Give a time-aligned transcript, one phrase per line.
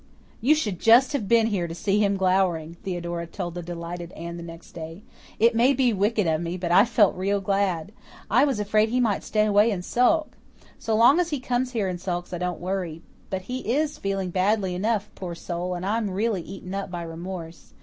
[0.41, 4.35] "You should just have been here to see him glowering," Theodora told the delighted Anne
[4.37, 5.03] the next day.
[5.37, 7.91] "It may be wicked of me, but I felt real glad.
[8.27, 10.35] I was afraid he might stay away and sulk.
[10.79, 13.03] So long as he comes here and sulks I don't worry.
[13.29, 17.73] But he is feeling badly enough, poor soul, and I'm really eaten up by remorse.